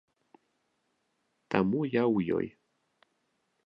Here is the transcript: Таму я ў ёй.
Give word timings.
Таму 1.57 1.79
я 1.99 2.03
ў 2.15 2.17
ёй. 2.41 2.47